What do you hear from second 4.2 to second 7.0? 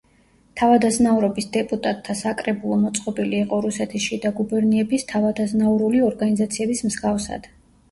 გუბერნიების თავადაზნაურული ორგანიზაციების